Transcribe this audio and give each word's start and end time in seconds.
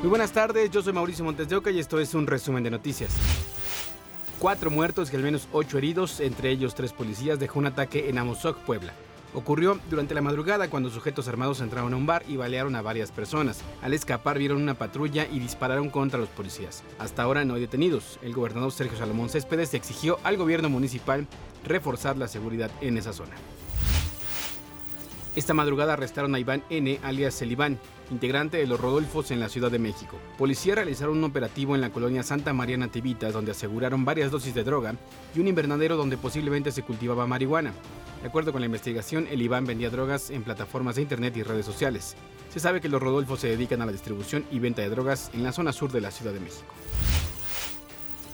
Muy 0.00 0.10
buenas 0.10 0.30
tardes, 0.30 0.70
yo 0.70 0.80
soy 0.80 0.92
Mauricio 0.92 1.24
Montes 1.24 1.48
de 1.48 1.56
Oca 1.56 1.72
y 1.72 1.80
esto 1.80 1.98
es 1.98 2.14
un 2.14 2.28
resumen 2.28 2.62
de 2.62 2.70
noticias. 2.70 3.16
Cuatro 4.38 4.70
muertos 4.70 5.12
y 5.12 5.16
al 5.16 5.24
menos 5.24 5.48
ocho 5.50 5.76
heridos, 5.76 6.20
entre 6.20 6.50
ellos 6.50 6.76
tres 6.76 6.92
policías, 6.92 7.40
dejó 7.40 7.58
un 7.58 7.66
ataque 7.66 8.08
en 8.08 8.16
Amozoc, 8.16 8.58
Puebla. 8.58 8.92
Ocurrió 9.34 9.80
durante 9.90 10.14
la 10.14 10.20
madrugada 10.20 10.70
cuando 10.70 10.88
sujetos 10.88 11.26
armados 11.26 11.60
entraron 11.60 11.92
a 11.92 11.96
un 11.96 12.06
bar 12.06 12.22
y 12.28 12.36
balearon 12.36 12.76
a 12.76 12.82
varias 12.82 13.10
personas. 13.10 13.62
Al 13.82 13.92
escapar 13.92 14.38
vieron 14.38 14.62
una 14.62 14.74
patrulla 14.74 15.26
y 15.26 15.40
dispararon 15.40 15.90
contra 15.90 16.20
los 16.20 16.28
policías. 16.28 16.84
Hasta 17.00 17.24
ahora 17.24 17.44
no 17.44 17.54
hay 17.54 17.62
detenidos. 17.62 18.20
El 18.22 18.34
gobernador 18.34 18.70
Sergio 18.70 18.96
Salomón 18.96 19.30
Céspedes 19.30 19.74
exigió 19.74 20.20
al 20.22 20.36
gobierno 20.36 20.70
municipal 20.70 21.26
reforzar 21.64 22.16
la 22.16 22.28
seguridad 22.28 22.70
en 22.80 22.98
esa 22.98 23.12
zona. 23.12 23.34
Esta 25.36 25.54
madrugada 25.54 25.92
arrestaron 25.92 26.34
a 26.34 26.40
Iván 26.40 26.64
N., 26.68 26.98
alias 27.02 27.38
Celibán, 27.38 27.78
integrante 28.10 28.56
de 28.56 28.66
los 28.66 28.80
Rodolfos 28.80 29.30
en 29.30 29.38
la 29.38 29.48
Ciudad 29.48 29.70
de 29.70 29.78
México. 29.78 30.18
Policía 30.36 30.74
realizaron 30.74 31.18
un 31.18 31.24
operativo 31.24 31.74
en 31.74 31.80
la 31.80 31.90
colonia 31.90 32.22
Santa 32.22 32.52
María 32.52 32.76
Nativitas 32.76 33.32
donde 33.32 33.52
aseguraron 33.52 34.04
varias 34.04 34.30
dosis 34.30 34.54
de 34.54 34.64
droga 34.64 34.94
y 35.34 35.40
un 35.40 35.48
invernadero 35.48 35.96
donde 35.96 36.16
posiblemente 36.16 36.72
se 36.72 36.82
cultivaba 36.82 37.26
marihuana. 37.26 37.72
De 38.22 38.28
acuerdo 38.28 38.50
con 38.50 38.62
la 38.62 38.66
investigación, 38.66 39.28
el 39.30 39.42
Iván 39.42 39.64
vendía 39.64 39.90
drogas 39.90 40.30
en 40.30 40.42
plataformas 40.42 40.96
de 40.96 41.02
internet 41.02 41.36
y 41.36 41.44
redes 41.44 41.66
sociales. 41.66 42.16
Se 42.52 42.58
sabe 42.58 42.80
que 42.80 42.88
los 42.88 43.00
Rodolfos 43.00 43.40
se 43.40 43.48
dedican 43.48 43.82
a 43.82 43.86
la 43.86 43.92
distribución 43.92 44.44
y 44.50 44.58
venta 44.58 44.82
de 44.82 44.88
drogas 44.88 45.30
en 45.34 45.44
la 45.44 45.52
zona 45.52 45.72
sur 45.72 45.92
de 45.92 46.00
la 46.00 46.10
Ciudad 46.10 46.32
de 46.32 46.40
México. 46.40 46.74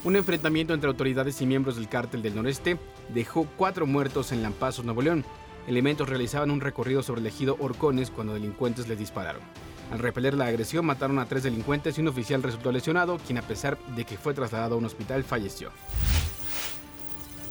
Un 0.04 0.16
enfrentamiento 0.16 0.72
entre 0.74 0.88
autoridades 0.88 1.40
y 1.40 1.46
miembros 1.46 1.76
del 1.76 1.88
cártel 1.88 2.22
del 2.22 2.34
noreste 2.34 2.78
dejó 3.12 3.46
cuatro 3.56 3.86
muertos 3.86 4.32
en 4.32 4.42
Lampazos, 4.42 4.84
Nuevo 4.84 5.02
León. 5.02 5.24
Elementos 5.66 6.09
realizaban 6.09 6.50
un 6.50 6.60
recorrido 6.60 7.02
sobre 7.02 7.20
el 7.20 7.27
ejido 7.27 7.56
Orcones 7.59 8.10
cuando 8.10 8.34
delincuentes 8.34 8.88
les 8.88 8.98
dispararon. 8.98 9.42
Al 9.91 9.98
repeler 9.98 10.34
la 10.34 10.46
agresión 10.46 10.84
mataron 10.84 11.18
a 11.18 11.27
tres 11.27 11.42
delincuentes 11.42 11.96
y 11.96 12.00
un 12.00 12.09
oficial 12.09 12.42
resultó 12.42 12.72
lesionado, 12.72 13.19
quien 13.19 13.38
a 13.38 13.42
pesar 13.42 13.78
de 13.94 14.05
que 14.05 14.19
fue 14.19 14.34
trasladado 14.34 14.75
a 14.75 14.78
un 14.78 14.84
hospital 14.84 15.25
falleció. 15.25 15.70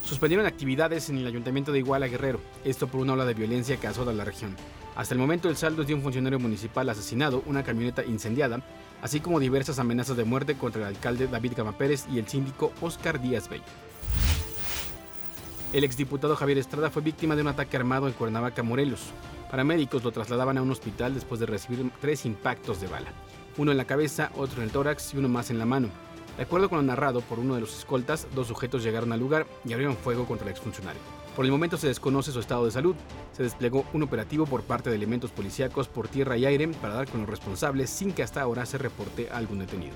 Suspendieron 0.03 0.45
actividades 0.45 1.09
en 1.09 1.17
el 1.17 1.27
ayuntamiento 1.27 1.71
de 1.71 1.79
Iguala 1.79 2.07
Guerrero, 2.07 2.39
esto 2.63 2.87
por 2.87 3.01
una 3.01 3.13
ola 3.13 3.25
de 3.25 3.33
violencia 3.33 3.77
que 3.77 3.87
azota 3.87 4.13
la 4.13 4.25
región. 4.25 4.55
Hasta 4.95 5.15
el 5.15 5.19
momento 5.19 5.49
el 5.49 5.57
saldo 5.57 5.81
es 5.81 5.87
de 5.87 5.95
un 5.95 6.03
funcionario 6.03 6.39
municipal 6.39 6.87
asesinado, 6.89 7.41
una 7.47 7.63
camioneta 7.63 8.03
incendiada, 8.03 8.61
así 9.01 9.21
como 9.21 9.39
diversas 9.39 9.79
amenazas 9.79 10.17
de 10.17 10.25
muerte 10.25 10.55
contra 10.55 10.81
el 10.81 10.95
alcalde 10.95 11.27
David 11.27 11.53
Gama 11.57 11.77
Pérez 11.77 12.05
y 12.11 12.19
el 12.19 12.27
síndico 12.27 12.73
Oscar 12.81 13.21
Díaz 13.21 13.49
Bello. 13.49 13.63
El 15.73 15.83
exdiputado 15.83 16.35
Javier 16.35 16.59
Estrada 16.59 16.91
fue 16.91 17.01
víctima 17.01 17.35
de 17.35 17.41
un 17.41 17.47
ataque 17.47 17.75
armado 17.75 18.07
en 18.07 18.13
Cuernavaca, 18.13 18.61
Morelos. 18.61 19.07
Paramédicos 19.49 20.03
lo 20.03 20.11
trasladaban 20.11 20.59
a 20.59 20.61
un 20.61 20.69
hospital 20.69 21.15
después 21.15 21.39
de 21.39 21.47
recibir 21.47 21.89
tres 21.99 22.27
impactos 22.27 22.79
de 22.79 22.85
bala. 22.85 23.11
Uno 23.57 23.71
en 23.71 23.77
la 23.77 23.85
cabeza, 23.85 24.31
otro 24.35 24.57
en 24.57 24.65
el 24.65 24.71
tórax 24.71 25.15
y 25.15 25.17
uno 25.17 25.29
más 25.29 25.49
en 25.49 25.57
la 25.57 25.65
mano. 25.65 25.87
De 26.37 26.43
acuerdo 26.43 26.69
con 26.69 26.77
lo 26.77 26.83
narrado 26.83 27.21
por 27.21 27.39
uno 27.39 27.55
de 27.55 27.61
los 27.61 27.75
escoltas, 27.75 28.27
dos 28.35 28.49
sujetos 28.49 28.83
llegaron 28.83 29.13
al 29.13 29.19
lugar 29.19 29.47
y 29.65 29.73
abrieron 29.73 29.97
fuego 29.97 30.27
contra 30.27 30.45
el 30.45 30.51
exfuncionario. 30.51 31.01
Por 31.35 31.43
el 31.43 31.51
momento 31.51 31.75
se 31.77 31.87
desconoce 31.87 32.31
su 32.31 32.39
estado 32.39 32.65
de 32.65 32.71
salud. 32.71 32.95
Se 33.31 33.41
desplegó 33.41 33.83
un 33.93 34.03
operativo 34.03 34.45
por 34.45 34.61
parte 34.61 34.91
de 34.91 34.95
elementos 34.95 35.31
policíacos 35.31 35.87
por 35.87 36.07
tierra 36.07 36.37
y 36.37 36.45
aire 36.45 36.67
para 36.67 36.93
dar 36.93 37.07
con 37.07 37.21
los 37.21 37.29
responsables 37.29 37.89
sin 37.89 38.11
que 38.11 38.21
hasta 38.21 38.41
ahora 38.41 38.67
se 38.67 38.77
reporte 38.77 39.31
algún 39.31 39.57
detenido. 39.57 39.95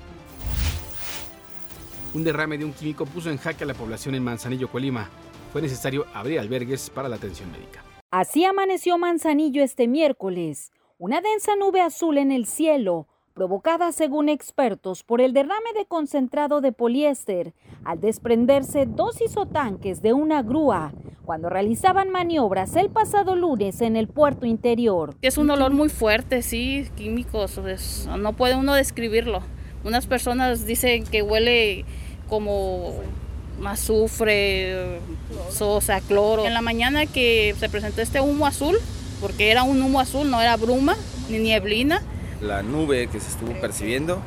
Un 2.15 2.23
derrame 2.23 2.57
de 2.57 2.65
un 2.65 2.73
químico 2.73 3.05
puso 3.05 3.29
en 3.29 3.37
jaque 3.37 3.63
a 3.63 3.67
la 3.67 3.75
población 3.75 4.15
en 4.15 4.23
Manzanillo, 4.23 4.69
Colima 4.69 5.07
fue 5.51 5.61
necesario 5.61 6.05
abrir 6.13 6.39
albergues 6.39 6.89
para 6.89 7.09
la 7.09 7.15
atención 7.15 7.51
médica. 7.51 7.83
Así 8.11 8.45
amaneció 8.45 8.97
Manzanillo 8.97 9.63
este 9.63 9.87
miércoles. 9.87 10.71
Una 10.97 11.21
densa 11.21 11.55
nube 11.55 11.81
azul 11.81 12.17
en 12.17 12.31
el 12.31 12.45
cielo, 12.45 13.07
provocada 13.33 13.91
según 13.91 14.29
expertos 14.29 15.03
por 15.03 15.21
el 15.21 15.31
derrame 15.31 15.71
de 15.77 15.85
concentrado 15.85 16.59
de 16.59 16.71
poliéster 16.71 17.53
al 17.83 18.01
desprenderse 18.01 18.87
dos 18.87 19.21
isotanques 19.21 20.01
de 20.01 20.13
una 20.13 20.41
grúa 20.41 20.91
cuando 21.23 21.49
realizaban 21.49 22.09
maniobras 22.09 22.75
el 22.75 22.89
pasado 22.89 23.35
lunes 23.35 23.81
en 23.81 23.95
el 23.95 24.07
puerto 24.07 24.47
interior. 24.47 25.13
Es 25.21 25.37
un 25.37 25.51
olor 25.51 25.71
muy 25.71 25.89
fuerte, 25.89 26.41
sí, 26.41 26.87
químicos, 26.95 27.61
no 28.17 28.33
puede 28.33 28.55
uno 28.55 28.73
describirlo. 28.73 29.41
Unas 29.83 30.07
personas 30.07 30.65
dicen 30.65 31.03
que 31.03 31.21
huele 31.21 31.85
como 32.27 32.93
azufre, 33.65 34.99
sosa, 35.51 36.01
cloro. 36.01 36.45
En 36.45 36.53
la 36.53 36.61
mañana 36.61 37.05
que 37.05 37.55
se 37.59 37.69
presentó 37.69 38.01
este 38.01 38.21
humo 38.21 38.45
azul, 38.45 38.77
porque 39.21 39.51
era 39.51 39.63
un 39.63 39.81
humo 39.81 39.99
azul, 39.99 40.29
no 40.29 40.41
era 40.41 40.55
bruma 40.57 40.95
ni 41.29 41.39
nieblina. 41.39 42.01
La 42.41 42.61
nube 42.61 43.07
que 43.07 43.19
se 43.19 43.29
estuvo 43.29 43.53
percibiendo, 43.53 44.21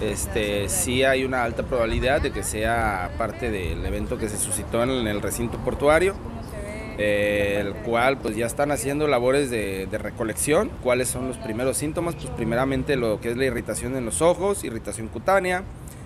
este, 0.00 0.68
sí 0.68 1.04
hay 1.04 1.24
una 1.24 1.44
alta 1.44 1.62
probabilidad 1.62 2.20
de 2.20 2.32
que 2.32 2.42
sea 2.42 3.12
parte 3.18 3.50
del 3.50 3.84
evento 3.86 4.18
que 4.18 4.28
se 4.28 4.36
suscitó 4.36 4.82
en 4.82 5.06
el 5.06 5.22
recinto 5.22 5.58
portuario, 5.58 6.14
el 6.98 7.72
cual 7.84 8.18
pues 8.18 8.36
ya 8.36 8.46
están 8.46 8.72
haciendo 8.72 9.06
labores 9.06 9.48
de, 9.48 9.86
de 9.86 9.98
recolección. 9.98 10.70
¿Cuáles 10.82 11.08
son 11.08 11.28
los 11.28 11.36
primeros 11.36 11.76
síntomas? 11.76 12.16
Pues 12.16 12.28
primeramente 12.30 12.96
lo 12.96 13.20
que 13.20 13.30
es 13.30 13.36
la 13.36 13.44
irritación 13.44 13.96
en 13.96 14.04
los 14.04 14.22
ojos, 14.22 14.64
irritación 14.64 15.08
cutánea, 15.08 15.62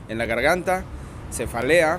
en 0.08 0.18
la 0.18 0.26
garganta, 0.26 0.84
cefalea, 1.32 1.98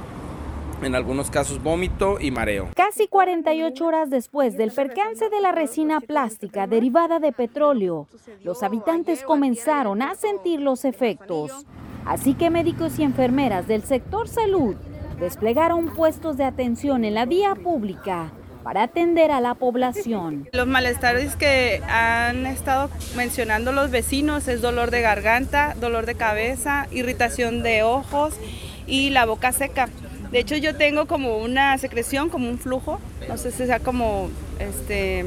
en 0.82 0.96
algunos 0.96 1.30
casos 1.32 1.62
vómito 1.62 2.20
y 2.20 2.32
mareo. 2.32 2.70
Casi 2.76 3.08
48 3.08 3.86
horas 3.86 4.10
después 4.10 4.58
del 4.58 4.72
percance 4.72 5.30
de 5.30 5.42
la 5.42 5.52
resina 5.52 6.00
plástica 6.00 6.68
derivada 6.68 7.20
de 7.20 7.32
petróleo, 7.32 8.08
los 8.44 8.64
habitantes 8.64 9.24
comenzaron 9.24 10.02
a 10.02 10.16
sentir 10.16 10.62
los 10.62 10.86
efectos. 10.86 11.66
Así 12.06 12.36
que 12.36 12.50
médicos 12.50 13.00
y 13.00 13.04
enfermeras 13.04 13.68
del 13.68 13.84
sector 13.84 14.28
salud 14.28 14.76
desplegaron 15.20 15.94
puestos 15.94 16.38
de 16.38 16.46
atención 16.46 17.04
en 17.04 17.16
la 17.16 17.26
vía 17.26 17.56
pública 17.56 18.32
para 18.64 18.84
atender 18.84 19.32
a 19.32 19.40
la 19.40 19.56
población. 19.56 20.50
Los 20.52 20.68
malestares 20.68 21.36
que 21.36 21.82
han 21.88 22.46
estado 22.46 22.90
mencionando 23.16 23.72
los 23.72 23.92
vecinos 23.92 24.48
es 24.48 24.62
dolor 24.62 24.92
de 24.92 25.02
garganta, 25.02 25.74
dolor 25.80 26.06
de 26.06 26.16
cabeza, 26.16 26.88
irritación 26.92 27.64
de 27.64 27.84
ojos 27.84 28.36
y 28.86 29.10
la 29.10 29.26
boca 29.26 29.52
seca. 29.52 29.90
De 30.38 30.42
hecho, 30.42 30.56
yo 30.56 30.76
tengo 30.76 31.08
como 31.08 31.40
una 31.40 31.76
secreción, 31.80 32.30
como 32.30 32.48
un 32.48 32.60
flujo, 32.60 33.00
no 33.28 33.40
sé 33.40 33.50
si 33.50 33.66
sea 33.66 33.80
como 33.80 34.30
este 34.60 35.26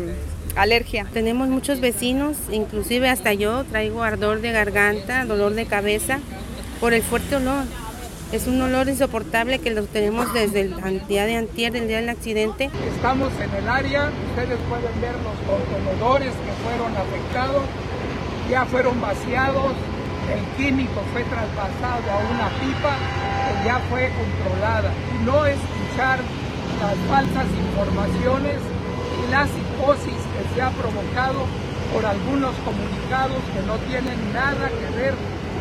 alergia. 0.55 1.05
Tenemos 1.13 1.49
muchos 1.49 1.81
vecinos, 1.81 2.37
inclusive 2.53 3.09
hasta 3.09 3.33
yo 3.33 3.65
traigo 3.65 4.05
ardor 4.05 4.41
de 4.41 4.53
garganta, 4.53 5.25
dolor 5.25 5.55
de 5.55 5.67
cabeza 5.67 6.21
por 6.79 6.95
el 6.95 7.03
fuerte 7.03 7.35
olor. 7.35 7.65
Es 8.31 8.47
un 8.47 8.63
olor 8.63 8.89
insoportable 8.89 9.59
que 9.59 9.73
lo 9.73 9.83
tenemos 9.83 10.33
desde 10.33 10.61
el 10.61 11.05
día 11.09 11.27
de 11.27 11.39
antier, 11.39 11.73
del 11.73 11.89
día 11.89 11.97
del 11.97 12.09
accidente. 12.09 12.71
Estamos 12.95 13.33
en 13.41 13.53
el 13.53 13.69
área, 13.69 14.13
ustedes 14.29 14.61
pueden 14.69 15.01
ver 15.01 15.15
los 15.15 15.35
contenedores 15.43 16.31
que 16.31 16.53
fueron 16.63 16.97
afectados, 16.97 17.65
ya 18.49 18.65
fueron 18.65 19.01
vaciados, 19.01 19.73
el 20.33 20.57
químico 20.57 21.03
fue 21.13 21.25
traspasado 21.25 22.13
a 22.13 22.19
una 22.31 22.49
pipa 22.61 22.97
ya 23.65 23.79
fue 23.91 24.11
controlada. 24.11 24.91
No 25.25 25.45
escuchar 25.45 26.21
las 26.81 26.97
falsas 27.09 27.47
informaciones 27.69 28.57
y 29.19 29.31
la 29.31 29.47
psicosis 29.47 30.15
que 30.15 30.55
se 30.55 30.63
ha 30.63 30.71
provocado 30.71 31.45
por 31.93 32.05
algunos 32.07 32.55
comunicados 32.65 33.43
que 33.53 33.67
no 33.67 33.77
tienen 33.89 34.33
nada 34.33 34.69
que 34.69 34.97
ver 34.97 35.15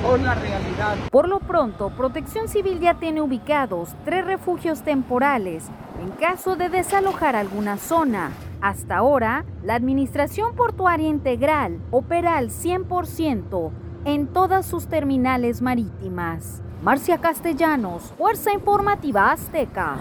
con 0.04 0.24
la 0.24 0.36
realidad. 0.36 0.96
Por 1.12 1.28
lo 1.28 1.40
pronto, 1.40 1.90
Protección 1.90 2.48
Civil 2.48 2.80
ya 2.80 2.96
tiene 2.96 3.22
ubicados 3.22 3.96
tres 4.06 4.26
refugios 4.26 4.84
temporales 4.84 5.66
en 6.02 6.12
caso 6.12 6.56
de 6.56 6.70
desalojar 6.70 7.36
alguna 7.36 7.78
zona. 7.78 8.32
Hasta 8.62 8.98
ahora, 8.98 9.46
la 9.64 9.76
Administración 9.76 10.56
Portuaria 10.56 11.08
Integral 11.08 11.80
opera 11.92 12.38
al 12.38 12.50
100% 12.50 13.72
en 14.06 14.28
todas 14.28 14.66
sus 14.66 14.88
terminales 14.88 15.62
marítimas. 15.62 16.62
Marcia 16.82 17.18
Castellanos, 17.18 18.14
Fuerza 18.18 18.54
Informativa 18.54 19.32
Azteca. 19.32 19.98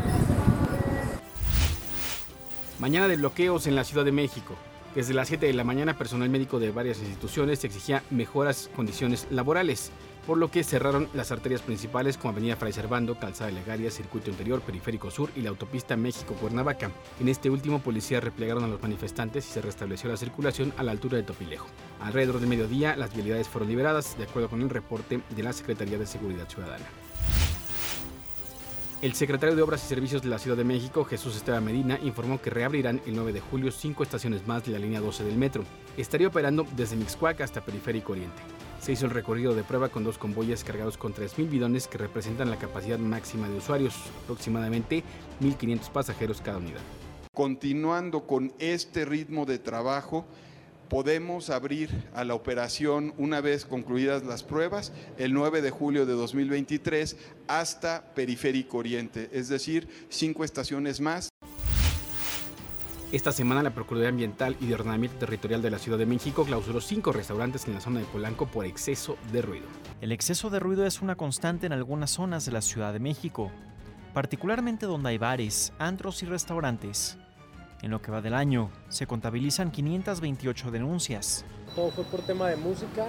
Mañana 2.78 3.08
de 3.08 3.16
bloqueos 3.16 3.66
en 3.66 3.74
la 3.74 3.82
Ciudad 3.82 4.04
de 4.04 4.12
México. 4.12 4.54
Desde 4.98 5.14
las 5.14 5.28
7 5.28 5.46
de 5.46 5.52
la 5.52 5.62
mañana, 5.62 5.96
personal 5.96 6.28
médico 6.28 6.58
de 6.58 6.72
varias 6.72 6.98
instituciones 6.98 7.62
exigía 7.62 8.02
mejoras 8.10 8.68
condiciones 8.74 9.28
laborales 9.30 9.92
por 10.26 10.38
lo 10.38 10.50
que 10.50 10.64
cerraron 10.64 11.08
las 11.14 11.30
arterias 11.30 11.62
principales 11.62 12.18
como 12.18 12.32
Avenida 12.32 12.56
Fray 12.56 12.72
Servando, 12.72 13.16
Calzada 13.16 13.52
Legaria, 13.52 13.92
Circuito 13.92 14.28
Interior, 14.28 14.60
Periférico 14.60 15.12
Sur 15.12 15.30
y 15.36 15.42
la 15.42 15.50
autopista 15.50 15.96
México-Cuernavaca. 15.96 16.90
En 17.20 17.28
este 17.28 17.48
último, 17.48 17.78
policías 17.78 18.24
replegaron 18.24 18.64
a 18.64 18.66
los 18.66 18.82
manifestantes 18.82 19.48
y 19.48 19.52
se 19.52 19.62
restableció 19.62 20.10
la 20.10 20.16
circulación 20.16 20.72
a 20.76 20.82
la 20.82 20.90
altura 20.90 21.16
de 21.16 21.22
Topilejo. 21.22 21.68
Alrededor 22.00 22.40
del 22.40 22.48
mediodía, 22.48 22.96
las 22.96 23.14
vialidades 23.14 23.46
fueron 23.46 23.68
liberadas, 23.68 24.18
de 24.18 24.24
acuerdo 24.24 24.50
con 24.50 24.62
el 24.62 24.68
reporte 24.68 25.20
de 25.30 25.42
la 25.44 25.52
Secretaría 25.52 25.98
de 25.98 26.06
Seguridad 26.06 26.48
Ciudadana. 26.48 26.86
El 29.00 29.14
secretario 29.14 29.54
de 29.54 29.62
Obras 29.62 29.84
y 29.84 29.86
Servicios 29.86 30.22
de 30.22 30.28
la 30.28 30.40
Ciudad 30.40 30.56
de 30.56 30.64
México, 30.64 31.04
Jesús 31.04 31.36
Esteban 31.36 31.64
Medina, 31.64 32.00
informó 32.02 32.42
que 32.42 32.50
reabrirán 32.50 33.00
el 33.06 33.14
9 33.14 33.32
de 33.32 33.40
julio 33.40 33.70
cinco 33.70 34.02
estaciones 34.02 34.44
más 34.48 34.64
de 34.64 34.72
la 34.72 34.80
línea 34.80 35.00
12 35.00 35.22
del 35.22 35.36
metro. 35.38 35.62
Estaría 35.96 36.26
operando 36.26 36.66
desde 36.74 36.96
Mixcuac 36.96 37.40
hasta 37.40 37.64
Periférico 37.64 38.10
Oriente. 38.10 38.42
Se 38.80 38.90
hizo 38.90 39.04
el 39.04 39.12
recorrido 39.12 39.54
de 39.54 39.62
prueba 39.62 39.88
con 39.88 40.02
dos 40.02 40.18
convoyes 40.18 40.64
cargados 40.64 40.96
con 40.96 41.14
3.000 41.14 41.48
bidones 41.48 41.86
que 41.86 41.96
representan 41.96 42.50
la 42.50 42.58
capacidad 42.58 42.98
máxima 42.98 43.48
de 43.48 43.58
usuarios, 43.58 43.94
aproximadamente 44.24 45.04
1.500 45.40 45.90
pasajeros 45.90 46.40
cada 46.40 46.58
unidad. 46.58 46.80
Continuando 47.32 48.26
con 48.26 48.52
este 48.58 49.04
ritmo 49.04 49.46
de 49.46 49.60
trabajo, 49.60 50.26
podemos 50.88 51.50
abrir 51.50 51.90
a 52.14 52.24
la 52.24 52.34
operación 52.34 53.14
una 53.18 53.40
vez 53.40 53.64
concluidas 53.64 54.24
las 54.24 54.42
pruebas 54.42 54.92
el 55.18 55.32
9 55.32 55.62
de 55.62 55.70
julio 55.70 56.06
de 56.06 56.14
2023 56.14 57.16
hasta 57.46 58.14
Periférico 58.14 58.78
Oriente, 58.78 59.28
es 59.32 59.48
decir, 59.48 59.88
cinco 60.08 60.44
estaciones 60.44 61.00
más. 61.00 61.28
Esta 63.10 63.32
semana 63.32 63.62
la 63.62 63.74
Procuraduría 63.74 64.10
Ambiental 64.10 64.54
y 64.60 64.66
de 64.66 64.74
Ordenamiento 64.74 65.16
Territorial 65.16 65.62
de 65.62 65.70
la 65.70 65.78
Ciudad 65.78 65.96
de 65.96 66.04
México 66.04 66.44
clausuró 66.44 66.82
cinco 66.82 67.10
restaurantes 67.10 67.66
en 67.66 67.72
la 67.72 67.80
zona 67.80 68.00
de 68.00 68.06
Polanco 68.06 68.46
por 68.46 68.66
exceso 68.66 69.16
de 69.32 69.40
ruido. 69.40 69.66
El 70.02 70.12
exceso 70.12 70.50
de 70.50 70.60
ruido 70.60 70.84
es 70.84 71.00
una 71.00 71.16
constante 71.16 71.64
en 71.64 71.72
algunas 71.72 72.10
zonas 72.10 72.44
de 72.44 72.52
la 72.52 72.60
Ciudad 72.60 72.92
de 72.92 73.00
México, 73.00 73.50
particularmente 74.12 74.84
donde 74.84 75.08
hay 75.08 75.18
bares, 75.18 75.72
antros 75.78 76.22
y 76.22 76.26
restaurantes. 76.26 77.16
En 77.82 77.90
lo 77.90 78.02
que 78.02 78.10
va 78.10 78.20
del 78.20 78.34
año, 78.34 78.70
se 78.88 79.06
contabilizan 79.06 79.70
528 79.70 80.70
denuncias. 80.70 81.44
Todo 81.74 81.90
fue 81.90 82.04
por 82.04 82.20
tema 82.22 82.48
de 82.48 82.56
música 82.56 83.06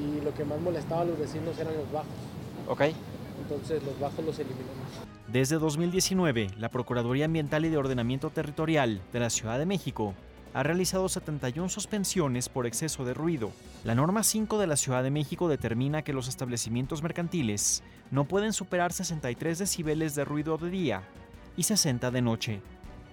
y 0.00 0.24
lo 0.24 0.34
que 0.34 0.44
más 0.44 0.60
molestaba 0.60 1.02
a 1.02 1.04
los 1.04 1.18
vecinos 1.18 1.58
eran 1.58 1.74
los 1.74 1.90
bajos. 1.92 2.10
Ok. 2.68 2.82
Entonces 3.42 3.82
los 3.84 3.98
bajos 4.00 4.24
los 4.24 4.38
eliminamos. 4.38 5.04
Desde 5.28 5.58
2019, 5.58 6.50
la 6.58 6.68
Procuraduría 6.70 7.24
Ambiental 7.24 7.64
y 7.64 7.68
de 7.68 7.76
Ordenamiento 7.76 8.30
Territorial 8.30 9.00
de 9.12 9.20
la 9.20 9.30
Ciudad 9.30 9.58
de 9.58 9.66
México 9.66 10.14
ha 10.54 10.62
realizado 10.62 11.08
71 11.08 11.68
suspensiones 11.68 12.48
por 12.48 12.66
exceso 12.66 13.04
de 13.04 13.14
ruido. 13.14 13.50
La 13.82 13.96
norma 13.96 14.22
5 14.22 14.58
de 14.58 14.68
la 14.68 14.76
Ciudad 14.76 15.02
de 15.02 15.10
México 15.10 15.48
determina 15.48 16.02
que 16.02 16.12
los 16.12 16.28
establecimientos 16.28 17.02
mercantiles 17.02 17.82
no 18.12 18.24
pueden 18.24 18.52
superar 18.52 18.92
63 18.92 19.58
decibeles 19.58 20.14
de 20.14 20.24
ruido 20.24 20.56
de 20.56 20.70
día 20.70 21.02
y 21.56 21.64
60 21.64 22.10
de 22.12 22.22
noche. 22.22 22.60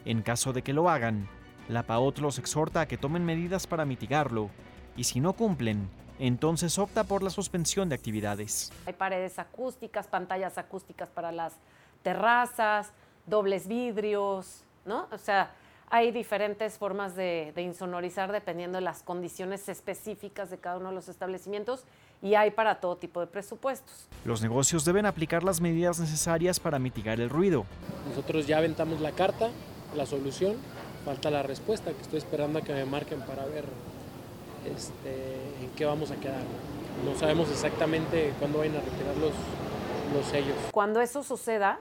En 0.05 0.21
caso 0.21 0.53
de 0.53 0.61
que 0.61 0.73
lo 0.73 0.89
hagan, 0.89 1.27
la 1.67 1.83
PAOT 1.83 2.19
los 2.19 2.39
exhorta 2.39 2.81
a 2.81 2.87
que 2.87 2.97
tomen 2.97 3.23
medidas 3.23 3.67
para 3.67 3.85
mitigarlo 3.85 4.49
y 4.97 5.03
si 5.03 5.19
no 5.19 5.33
cumplen, 5.33 5.89
entonces 6.19 6.77
opta 6.77 7.03
por 7.03 7.23
la 7.23 7.29
suspensión 7.29 7.89
de 7.89 7.95
actividades. 7.95 8.71
Hay 8.85 8.93
paredes 8.93 9.39
acústicas, 9.39 10.07
pantallas 10.07 10.57
acústicas 10.57 11.09
para 11.09 11.31
las 11.31 11.53
terrazas, 12.03 12.91
dobles 13.25 13.67
vidrios, 13.67 14.63
¿no? 14.85 15.07
O 15.11 15.17
sea, 15.17 15.53
hay 15.89 16.11
diferentes 16.11 16.77
formas 16.77 17.15
de, 17.15 17.51
de, 17.55 17.61
insonorizar 17.61 18.31
dependiendo 18.31 18.77
de 18.77 18.83
las 18.83 19.03
condiciones 19.03 19.67
específicas 19.67 20.49
de 20.49 20.57
cada 20.57 20.77
uno 20.77 20.89
de 20.89 20.95
los 20.95 21.09
establecimientos 21.09 21.85
y 22.21 22.35
hay 22.35 22.51
para 22.51 22.75
todo 22.79 22.95
tipo 22.95 23.19
de 23.19 23.27
presupuestos. 23.27 24.07
Los 24.23 24.41
negocios 24.41 24.85
deben 24.85 25.05
aplicar 25.05 25.43
las 25.43 25.59
medidas 25.59 25.99
necesarias 25.99 26.59
para 26.59 26.79
mitigar 26.79 27.19
el 27.19 27.29
ruido. 27.29 27.65
Nosotros 28.07 28.47
ya 28.47 28.59
aventamos 28.59 29.01
la 29.01 29.11
carta, 29.11 29.49
la 29.95 30.05
solución, 30.05 30.55
falta 31.05 31.29
la 31.29 31.43
respuesta, 31.43 31.91
que 31.91 32.01
estoy 32.01 32.19
esperando 32.19 32.59
a 32.59 32.61
que 32.61 32.73
me 32.73 32.85
marquen 32.85 33.21
para 33.21 33.45
ver 33.45 33.65
este, 34.65 35.35
en 35.61 35.69
qué 35.75 35.85
vamos 35.85 36.11
a 36.11 36.15
quedar. 36.15 36.43
No 37.05 37.17
sabemos 37.17 37.49
exactamente 37.49 38.33
cuándo 38.39 38.59
van 38.59 38.75
a 38.75 38.81
retirar 38.81 39.17
los, 39.17 39.33
los 40.13 40.25
sellos. 40.25 40.55
Cuando 40.71 41.01
eso 41.01 41.23
suceda, 41.23 41.79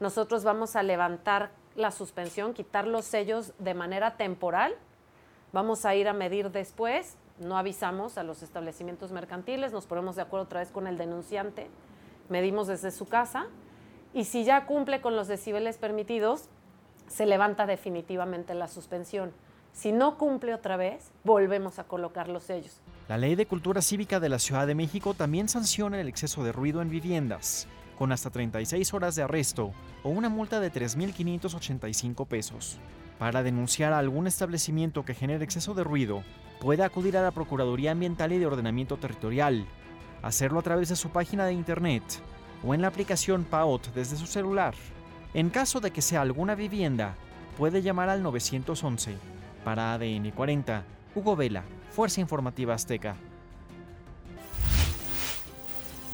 nosotros 0.00 0.44
vamos 0.44 0.76
a 0.76 0.82
levantar 0.82 1.50
la 1.74 1.90
suspensión, 1.90 2.54
quitar 2.54 2.86
los 2.86 3.04
sellos 3.04 3.52
de 3.58 3.74
manera 3.74 4.16
temporal. 4.16 4.74
Vamos 5.52 5.84
a 5.84 5.94
ir 5.94 6.08
a 6.08 6.12
medir 6.12 6.50
después, 6.50 7.16
no 7.38 7.58
avisamos 7.58 8.18
a 8.18 8.22
los 8.22 8.42
establecimientos 8.42 9.12
mercantiles, 9.12 9.72
nos 9.72 9.86
ponemos 9.86 10.16
de 10.16 10.22
acuerdo 10.22 10.44
otra 10.44 10.60
vez 10.60 10.70
con 10.70 10.86
el 10.86 10.96
denunciante, 10.96 11.68
medimos 12.28 12.68
desde 12.68 12.90
su 12.90 13.06
casa 13.06 13.46
y 14.14 14.24
si 14.24 14.44
ya 14.44 14.66
cumple 14.66 15.00
con 15.00 15.16
los 15.16 15.28
decibeles 15.28 15.78
permitidos, 15.78 16.48
se 17.12 17.26
levanta 17.26 17.66
definitivamente 17.66 18.54
la 18.54 18.68
suspensión. 18.68 19.32
Si 19.72 19.92
no 19.92 20.16
cumple 20.16 20.54
otra 20.54 20.76
vez, 20.76 21.12
volvemos 21.24 21.78
a 21.78 21.84
colocar 21.84 22.28
los 22.28 22.44
sellos. 22.44 22.80
La 23.08 23.18
Ley 23.18 23.34
de 23.34 23.46
Cultura 23.46 23.82
Cívica 23.82 24.18
de 24.18 24.30
la 24.30 24.38
Ciudad 24.38 24.66
de 24.66 24.74
México 24.74 25.12
también 25.12 25.48
sanciona 25.48 26.00
el 26.00 26.08
exceso 26.08 26.42
de 26.42 26.52
ruido 26.52 26.80
en 26.80 26.88
viviendas, 26.88 27.68
con 27.98 28.12
hasta 28.12 28.30
36 28.30 28.94
horas 28.94 29.14
de 29.14 29.22
arresto 29.22 29.72
o 30.02 30.08
una 30.08 30.30
multa 30.30 30.58
de 30.60 30.72
3.585 30.72 32.26
pesos. 32.26 32.78
Para 33.18 33.42
denunciar 33.42 33.92
a 33.92 33.98
algún 33.98 34.26
establecimiento 34.26 35.04
que 35.04 35.14
genere 35.14 35.44
exceso 35.44 35.74
de 35.74 35.84
ruido, 35.84 36.22
puede 36.60 36.82
acudir 36.82 37.16
a 37.18 37.22
la 37.22 37.30
Procuraduría 37.30 37.92
Ambiental 37.92 38.32
y 38.32 38.38
de 38.38 38.46
Ordenamiento 38.46 38.96
Territorial, 38.96 39.66
hacerlo 40.22 40.60
a 40.60 40.62
través 40.62 40.88
de 40.88 40.96
su 40.96 41.10
página 41.10 41.44
de 41.44 41.52
internet 41.52 42.02
o 42.64 42.74
en 42.74 42.80
la 42.80 42.88
aplicación 42.88 43.44
PAOT 43.44 43.88
desde 43.94 44.16
su 44.16 44.26
celular. 44.26 44.74
En 45.34 45.48
caso 45.48 45.80
de 45.80 45.90
que 45.90 46.02
sea 46.02 46.20
alguna 46.20 46.54
vivienda, 46.54 47.14
puede 47.56 47.80
llamar 47.80 48.10
al 48.10 48.22
911. 48.22 49.16
Para 49.64 49.94
ADN 49.94 50.30
40, 50.30 50.84
Hugo 51.14 51.36
Vela, 51.36 51.64
Fuerza 51.90 52.20
Informativa 52.20 52.74
Azteca. 52.74 53.16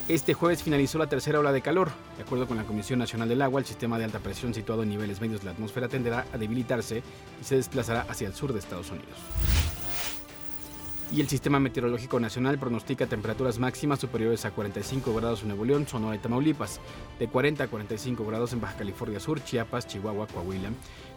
Este 0.06 0.34
jueves 0.34 0.62
finalizó 0.62 0.98
la 0.98 1.08
tercera 1.08 1.40
ola 1.40 1.52
de 1.52 1.60
calor. 1.60 1.90
De 2.16 2.22
acuerdo 2.22 2.46
con 2.46 2.56
la 2.56 2.64
Comisión 2.64 3.00
Nacional 3.00 3.28
del 3.28 3.42
Agua, 3.42 3.60
el 3.60 3.66
sistema 3.66 3.98
de 3.98 4.04
alta 4.04 4.20
presión 4.20 4.54
situado 4.54 4.84
en 4.84 4.88
niveles 4.88 5.20
medios 5.20 5.40
de 5.40 5.46
la 5.46 5.52
atmósfera 5.52 5.88
tenderá 5.88 6.24
a 6.32 6.38
debilitarse 6.38 7.02
y 7.40 7.44
se 7.44 7.56
desplazará 7.56 8.06
hacia 8.08 8.28
el 8.28 8.34
sur 8.34 8.52
de 8.52 8.60
Estados 8.60 8.90
Unidos. 8.90 9.18
Y 11.10 11.22
el 11.22 11.28
Sistema 11.28 11.58
Meteorológico 11.58 12.20
Nacional 12.20 12.58
pronostica 12.58 13.06
temperaturas 13.06 13.58
máximas 13.58 13.98
superiores 13.98 14.44
a 14.44 14.50
45 14.50 15.14
grados 15.14 15.40
en 15.40 15.48
Nuevo 15.48 15.64
León, 15.64 15.86
Sonora 15.88 16.14
y 16.14 16.18
Tamaulipas, 16.18 16.80
de 17.18 17.28
40 17.28 17.64
a 17.64 17.68
45 17.68 18.26
grados 18.26 18.52
en 18.52 18.60
Baja 18.60 18.76
California 18.76 19.18
Sur, 19.18 19.42
Chiapas, 19.42 19.86
Chihuahua, 19.86 20.26
Coahuila, 20.26 20.68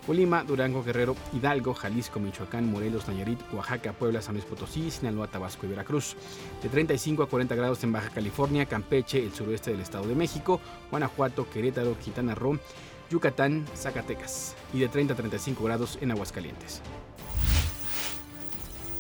Colima, 0.07 0.45
Durango, 0.45 0.81
Guerrero, 0.81 1.17
Hidalgo, 1.33 1.73
Jalisco, 1.73 2.21
Michoacán, 2.21 2.71
Morelos, 2.71 3.09
Nayarit, 3.09 3.41
Oaxaca, 3.51 3.91
Puebla, 3.91 4.21
San 4.21 4.35
Luis 4.35 4.45
Potosí, 4.45 4.89
Sinaloa, 4.91 5.27
Tabasco 5.27 5.65
y 5.65 5.69
Veracruz, 5.69 6.15
de 6.63 6.69
35 6.69 7.23
a 7.23 7.27
40 7.29 7.53
grados 7.55 7.83
en 7.83 7.91
Baja 7.91 8.09
California, 8.11 8.65
Campeche, 8.67 9.21
el 9.21 9.33
suroeste 9.33 9.71
del 9.71 9.81
Estado 9.81 10.07
de 10.07 10.15
México, 10.15 10.61
Guanajuato, 10.89 11.49
Querétaro, 11.49 11.99
Quintana 11.99 12.33
Roo, 12.33 12.57
Yucatán, 13.09 13.65
Zacatecas, 13.75 14.55
y 14.73 14.79
de 14.79 14.87
30 14.87 15.13
a 15.13 15.17
35 15.17 15.61
grados 15.65 15.97
en 15.99 16.11
Aguascalientes. 16.11 16.81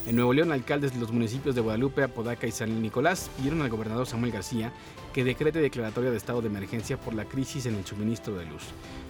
En 0.07 0.15
Nuevo 0.15 0.33
León, 0.33 0.51
alcaldes 0.51 0.93
de 0.93 0.99
los 0.99 1.11
municipios 1.11 1.53
de 1.53 1.61
Guadalupe, 1.61 2.01
Apodaca 2.01 2.47
y 2.47 2.51
San 2.51 2.81
Nicolás 2.81 3.29
pidieron 3.37 3.61
al 3.61 3.69
gobernador 3.69 4.07
Samuel 4.07 4.31
García 4.31 4.73
que 5.13 5.23
decrete 5.23 5.59
declaratoria 5.59 6.09
de 6.09 6.17
estado 6.17 6.41
de 6.41 6.47
emergencia 6.47 6.97
por 6.97 7.13
la 7.13 7.25
crisis 7.25 7.67
en 7.67 7.75
el 7.75 7.85
suministro 7.85 8.35
de 8.35 8.45
luz. 8.45 8.63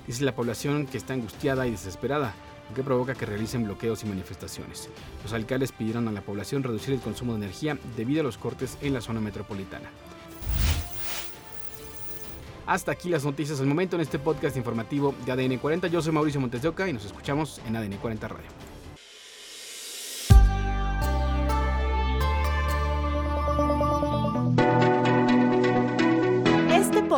Dice 0.05 0.25
la 0.25 0.35
población 0.35 0.87
que 0.87 0.97
está 0.97 1.13
angustiada 1.13 1.65
y 1.65 1.71
desesperada, 1.71 2.33
lo 2.69 2.75
que 2.75 2.83
provoca 2.83 3.15
que 3.15 3.25
realicen 3.25 3.63
bloqueos 3.63 4.03
y 4.03 4.07
manifestaciones. 4.07 4.89
Los 5.23 5.31
alcaldes 5.31 5.71
pidieron 5.71 6.09
a 6.09 6.11
la 6.11 6.21
población 6.21 6.61
reducir 6.61 6.93
el 6.93 6.99
consumo 6.99 7.33
de 7.33 7.45
energía 7.45 7.77
debido 7.95 8.19
a 8.19 8.25
los 8.25 8.37
cortes 8.37 8.77
en 8.81 8.93
la 8.93 8.99
zona 8.99 9.21
metropolitana. 9.21 9.89
Hasta 12.67 12.91
aquí 12.91 13.09
las 13.09 13.23
noticias 13.23 13.61
al 13.61 13.67
momento 13.67 13.95
en 13.95 14.01
este 14.01 14.19
podcast 14.19 14.57
informativo 14.57 15.15
de 15.25 15.31
ADN 15.31 15.57
40. 15.57 15.87
Yo 15.87 16.01
soy 16.01 16.11
Mauricio 16.11 16.41
Montes 16.41 16.61
de 16.61 16.67
Oca 16.67 16.87
y 16.89 16.93
nos 16.93 17.05
escuchamos 17.05 17.61
en 17.65 17.77
ADN 17.77 17.95
40 17.97 18.27
Radio. 18.27 18.70